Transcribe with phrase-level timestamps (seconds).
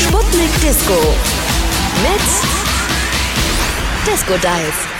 [0.00, 0.94] Sputnik Disco.
[2.02, 2.26] Mit
[4.06, 4.99] Disco Dive.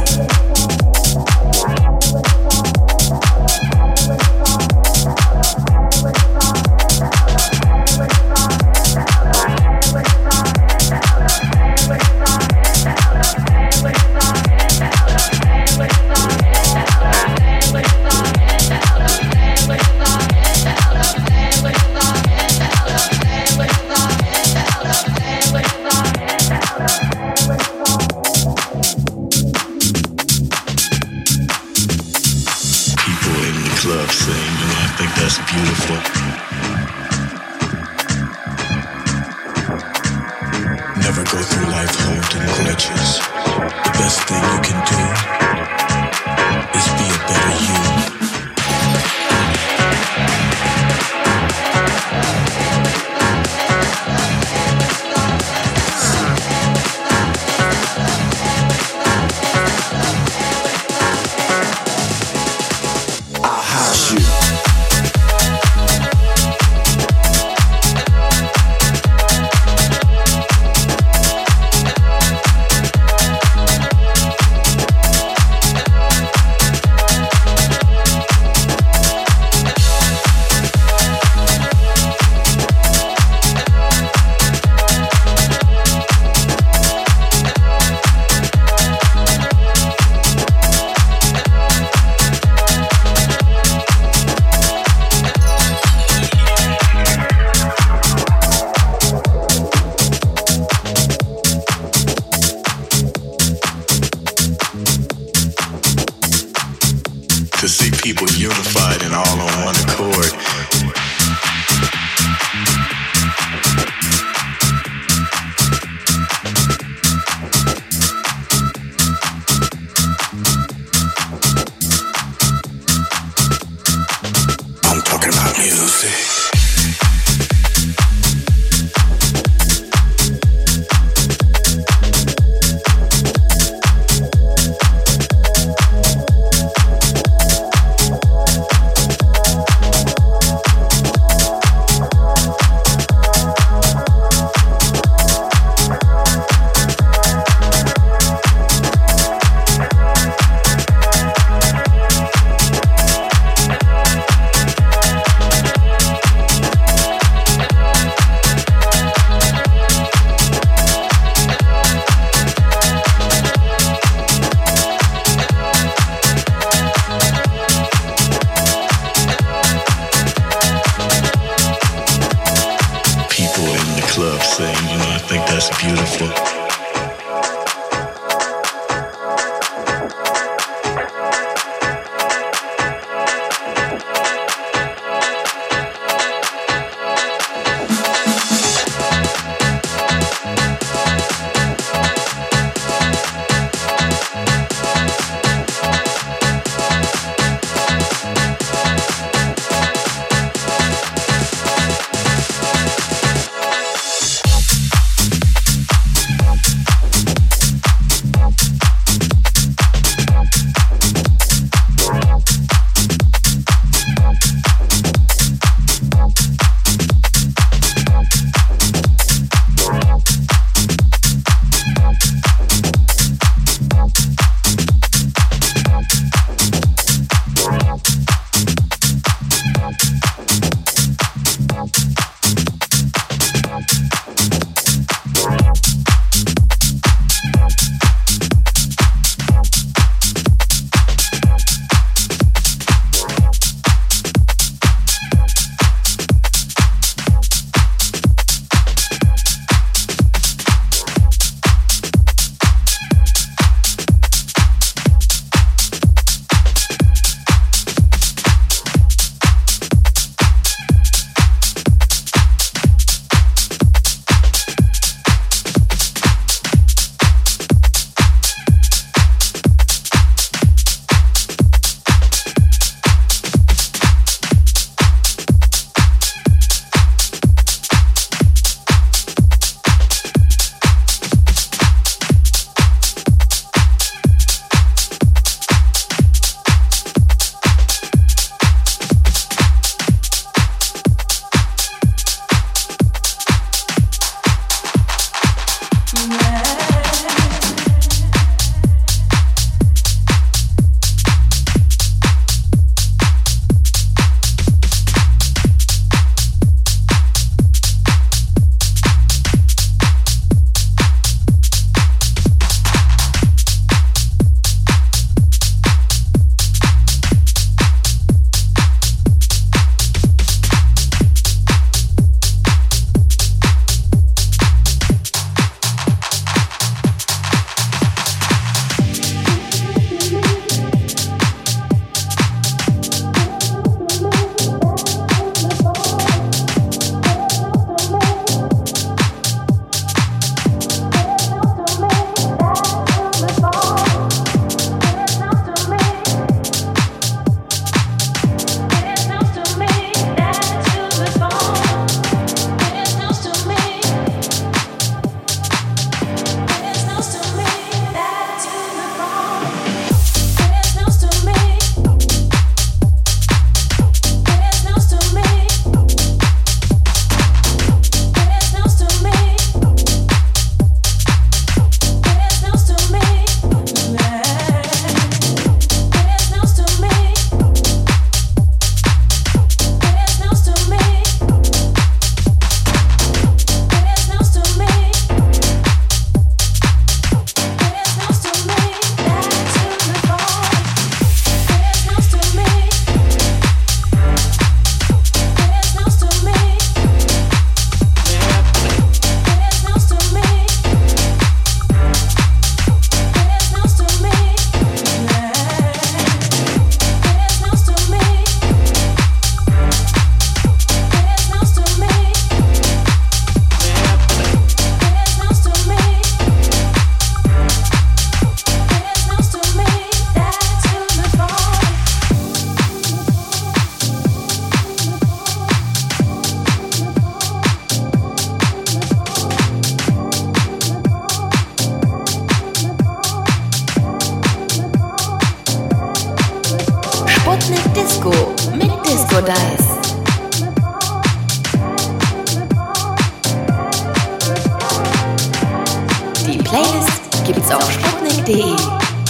[446.71, 449.20] Playlist gibt's auf sputnik.de.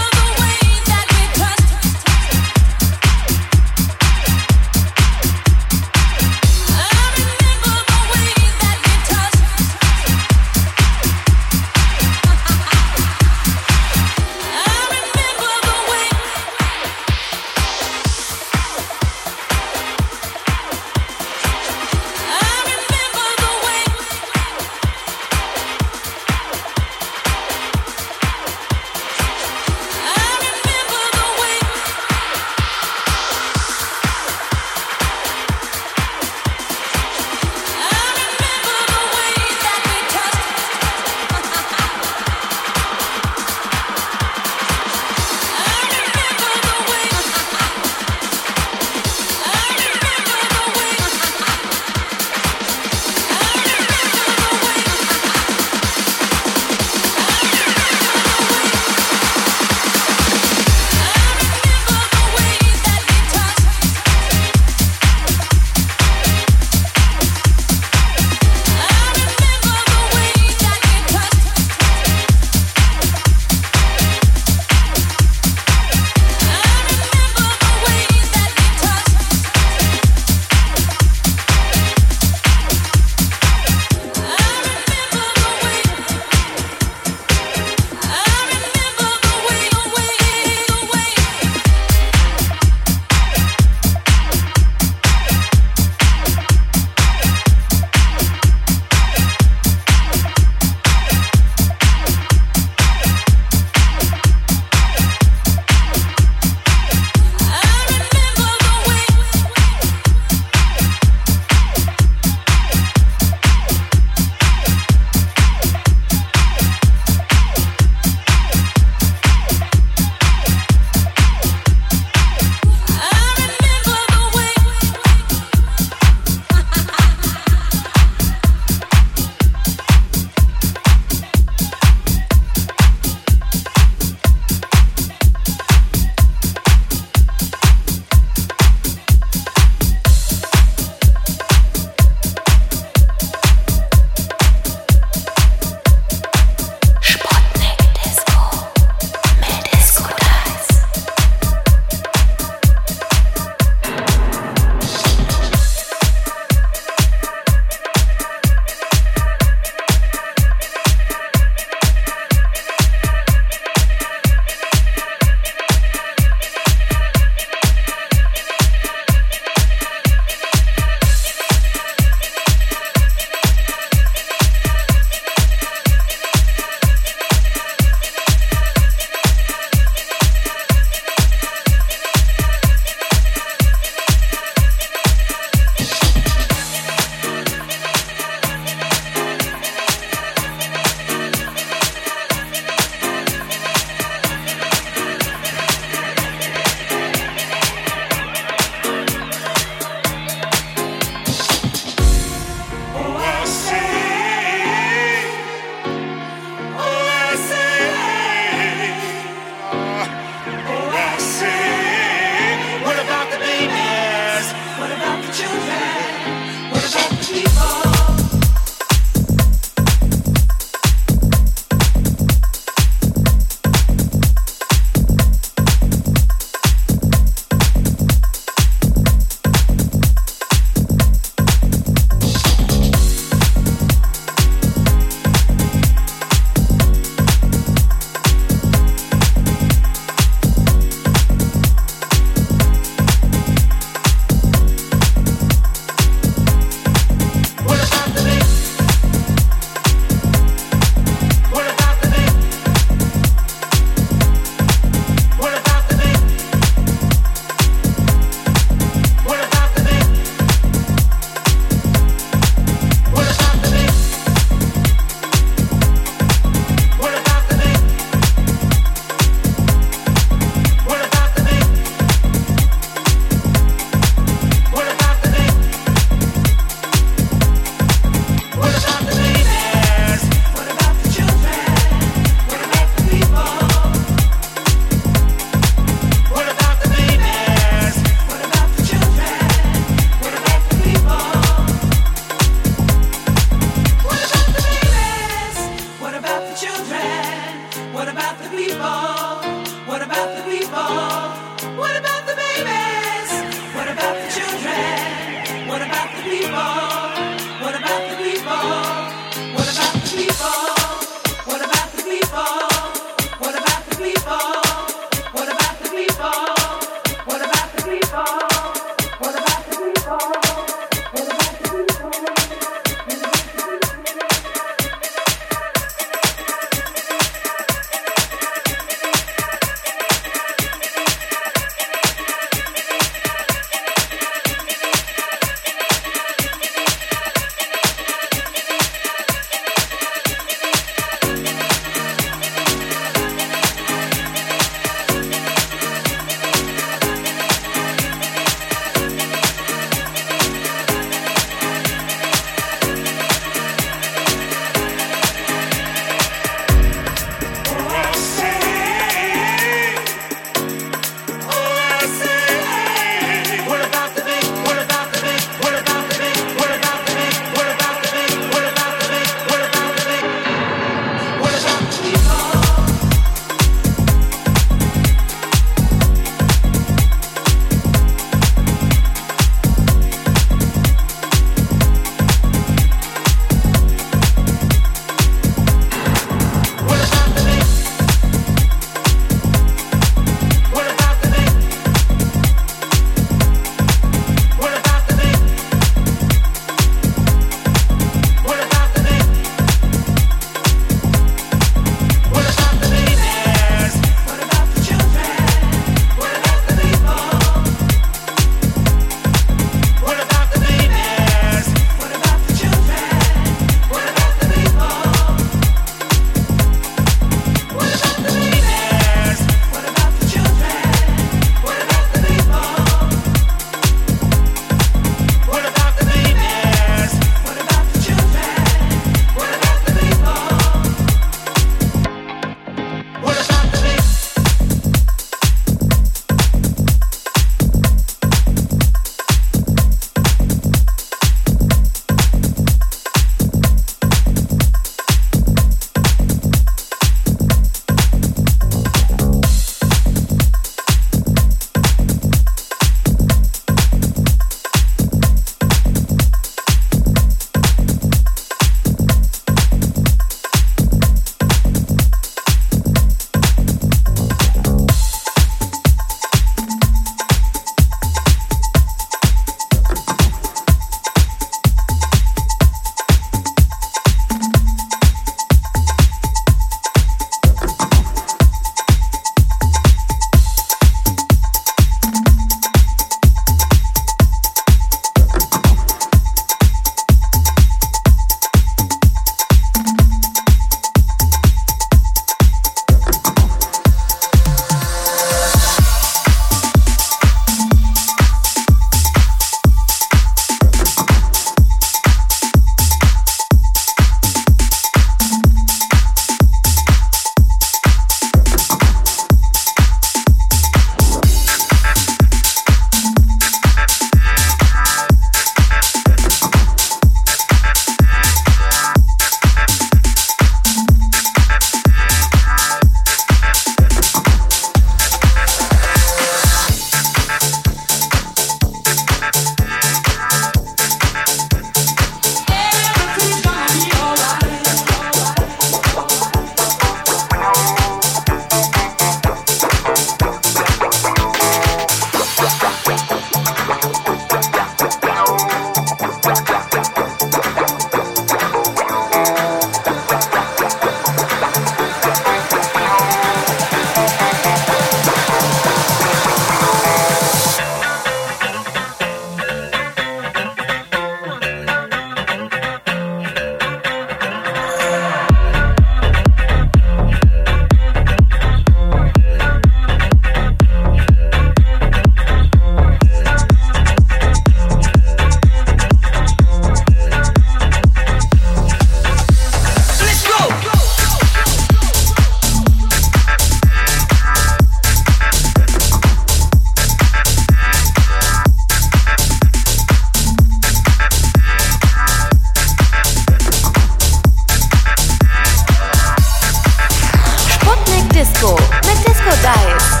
[598.36, 598.54] Disco
[598.84, 600.00] mit Disco Dice.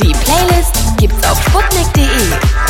[0.00, 2.61] Die Playlist gibt's auf sputnik.de.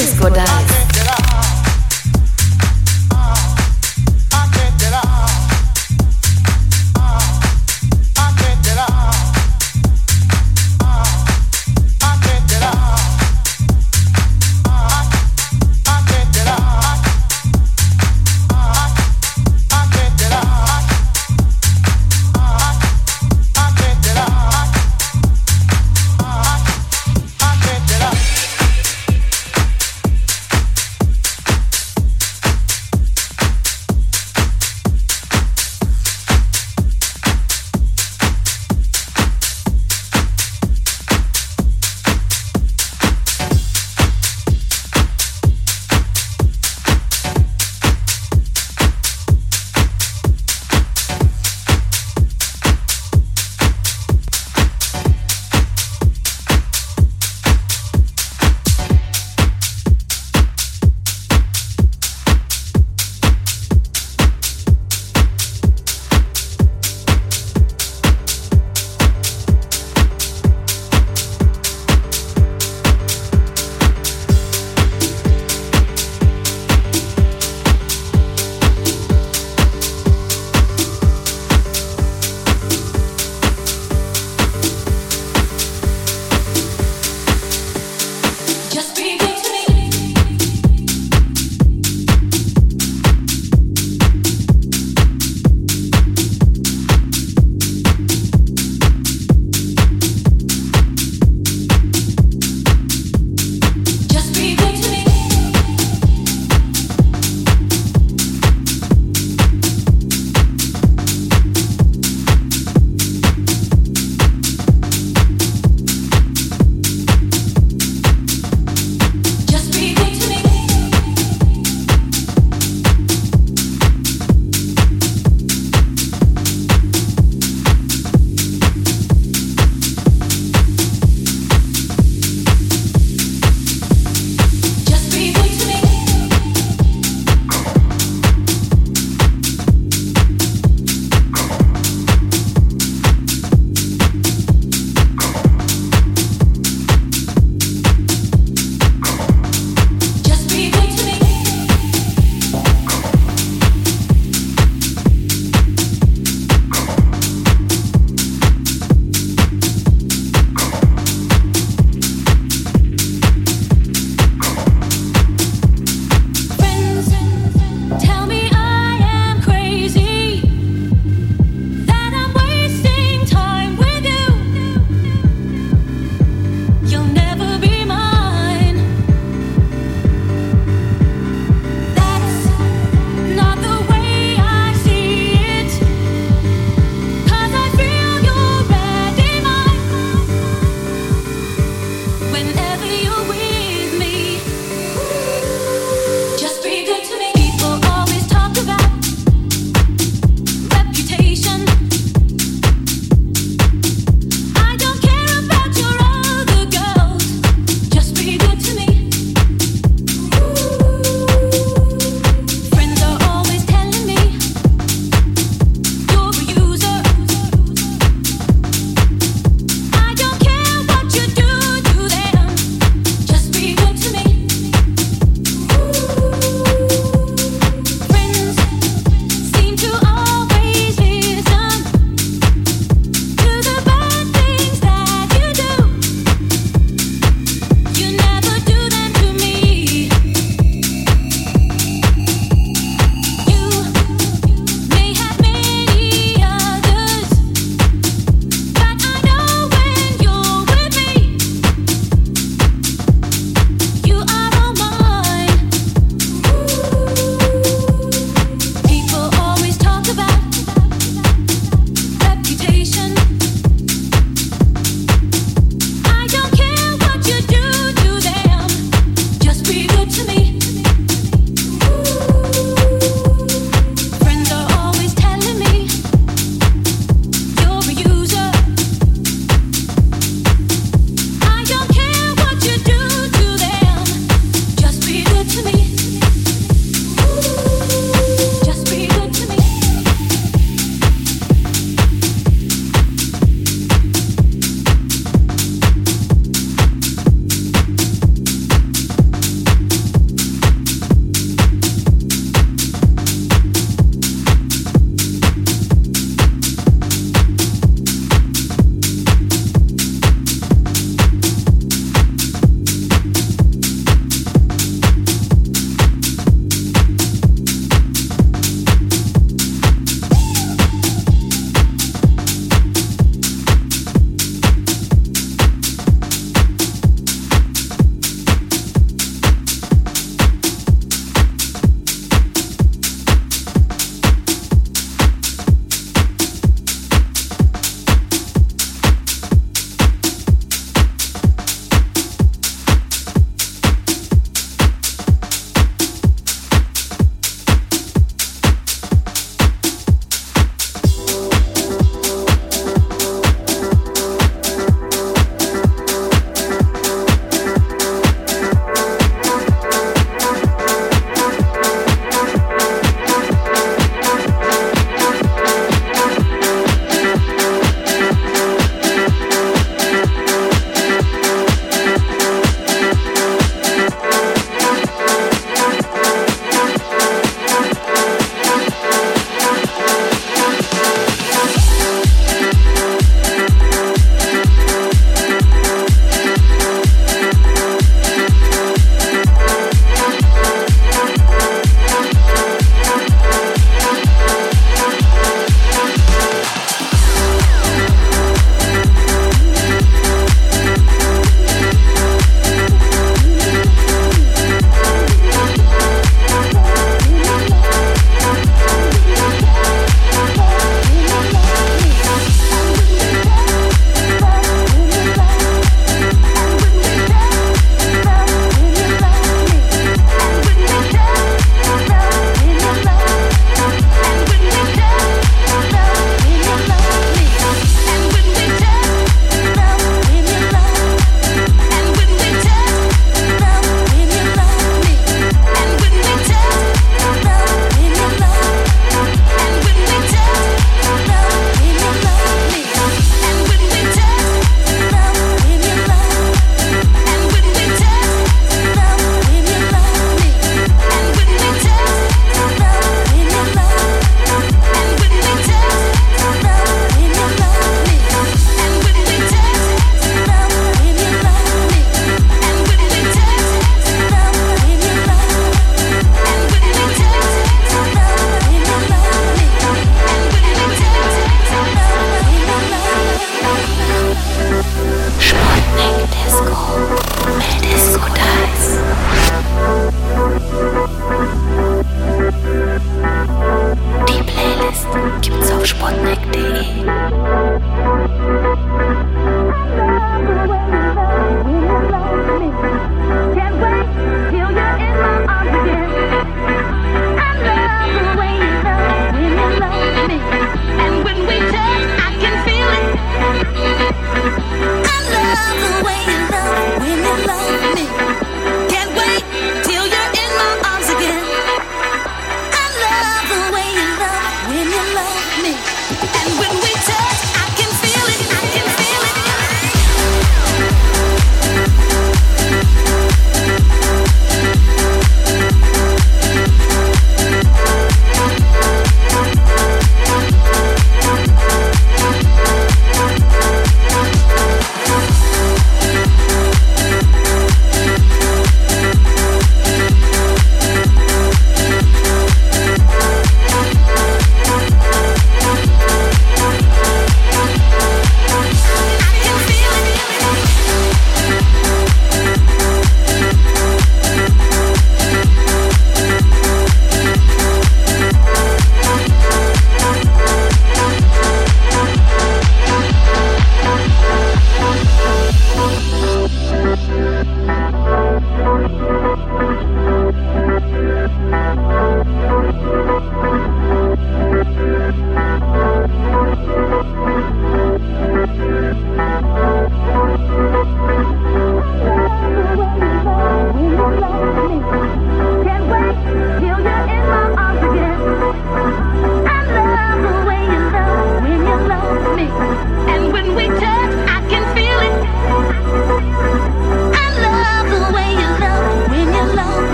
[0.00, 0.89] Disco Dive.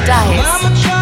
[0.00, 0.97] dies.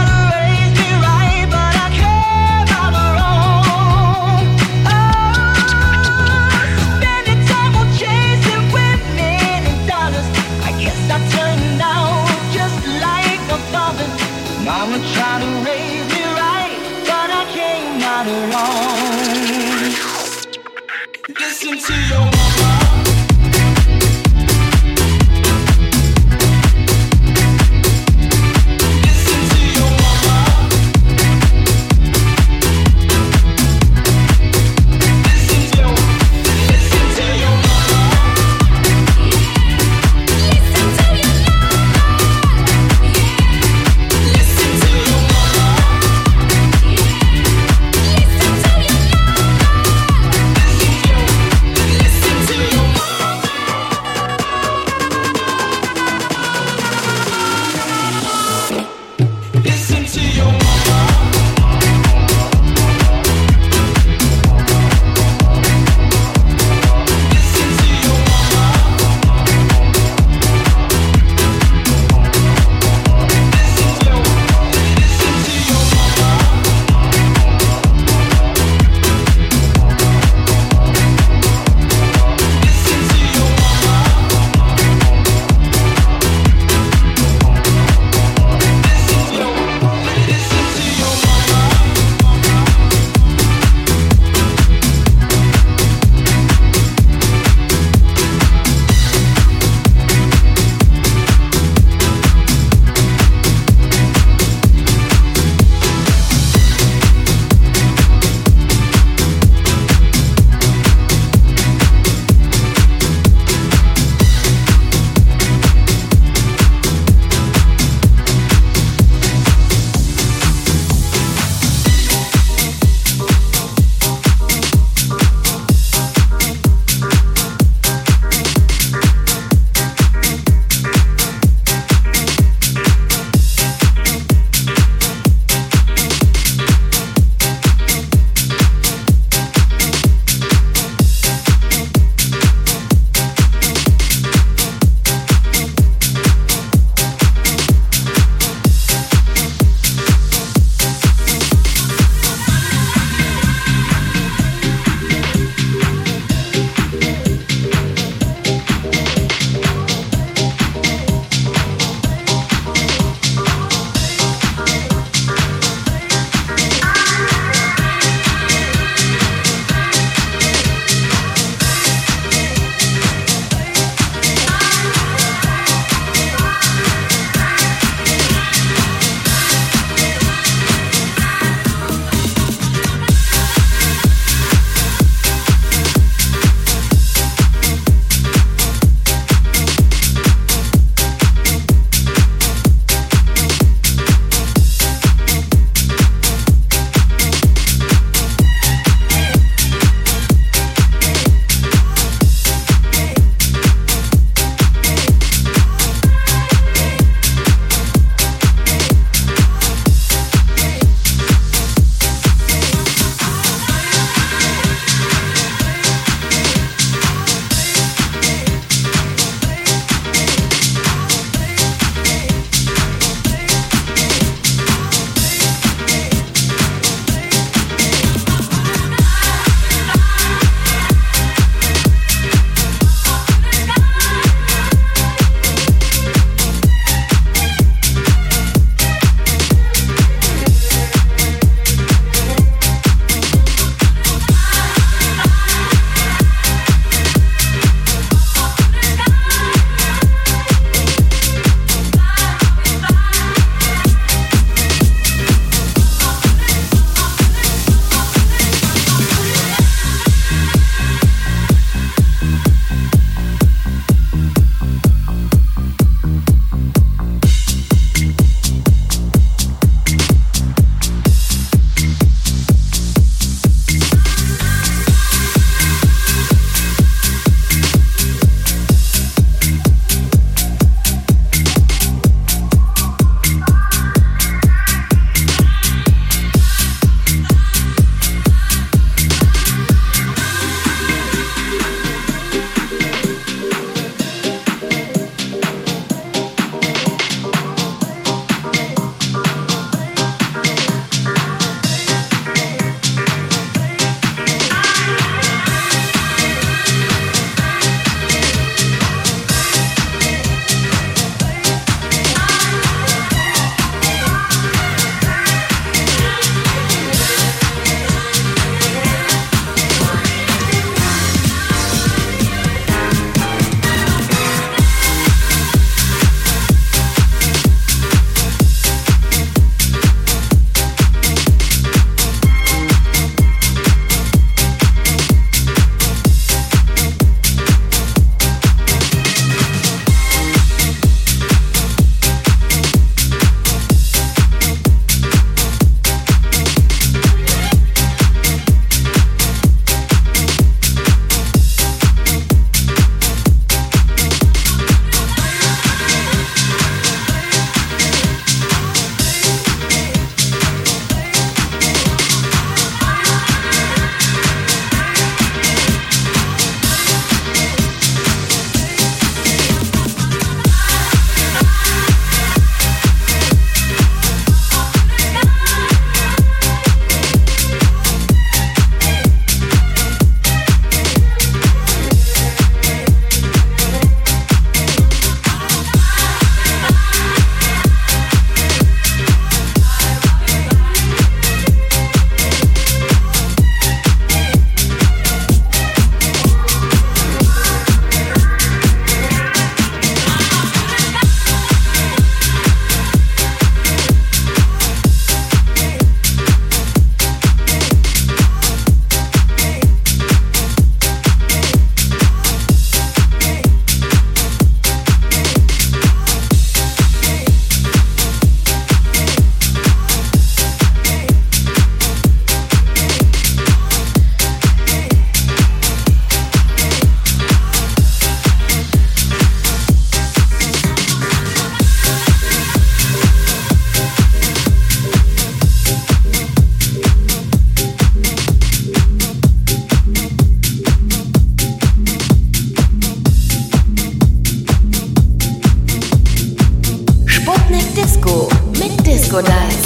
[449.17, 449.66] Disco Dice.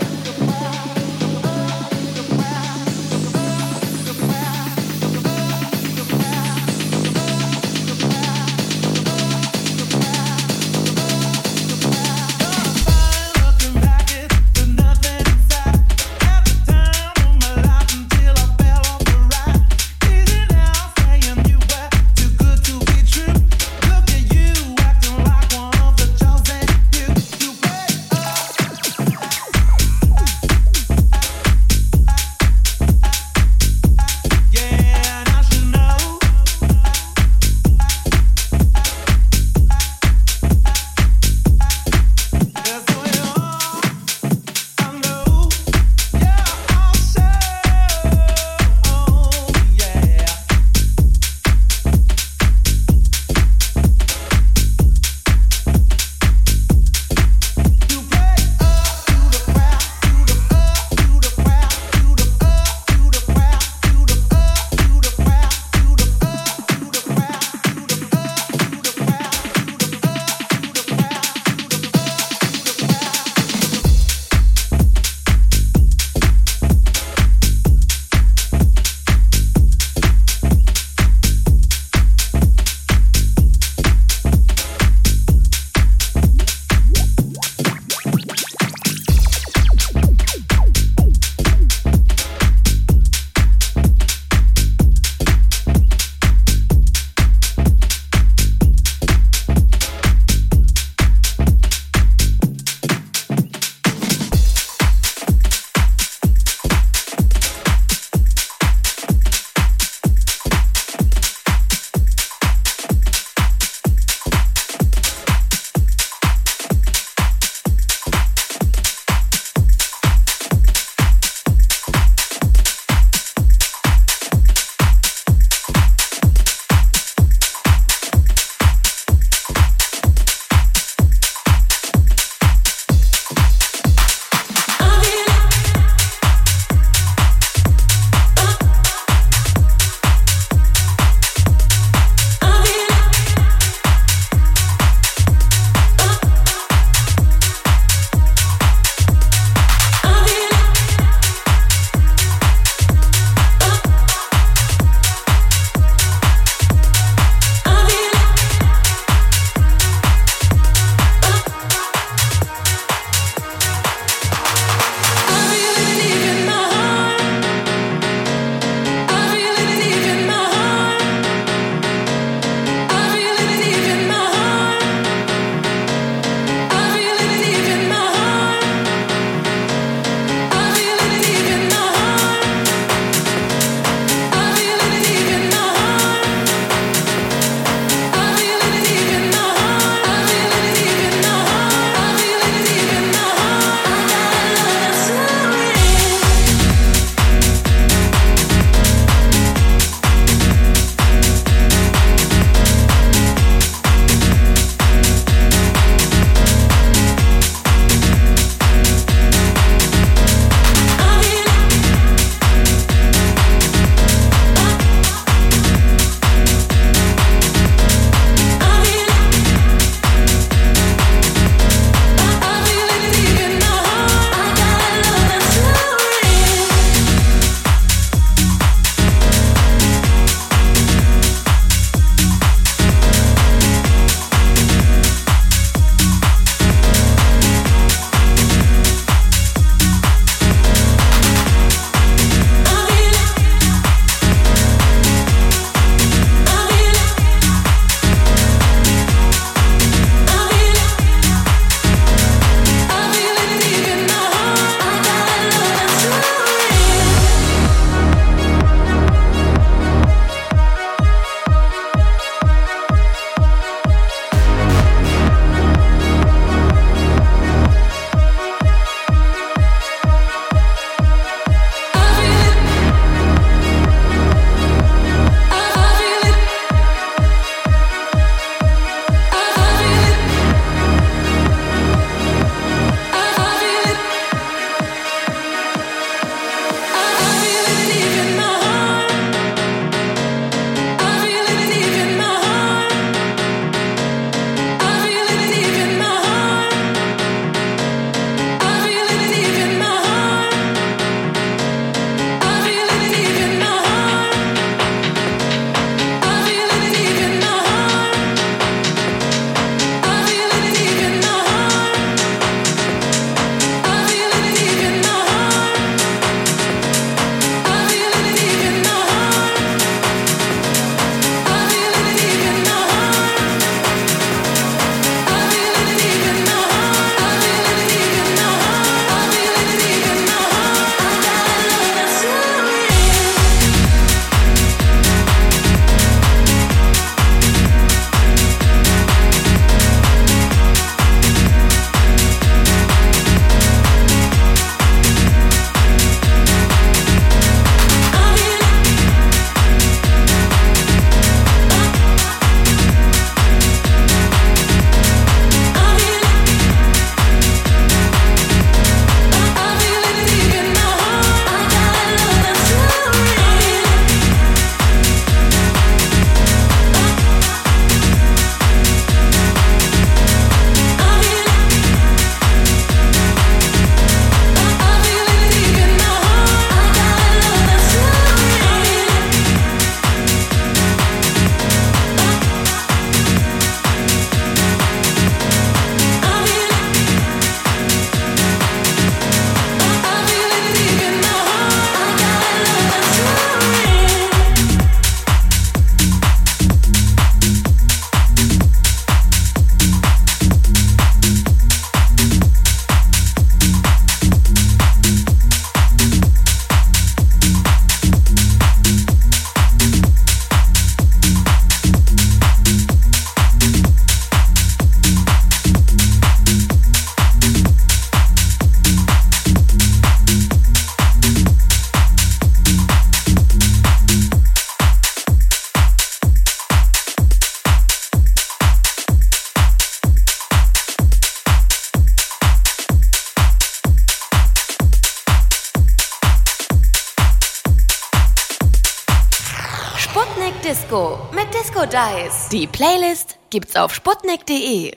[442.01, 442.49] Dice.
[442.49, 444.93] Die Playlist gibt's auf sputnik.de.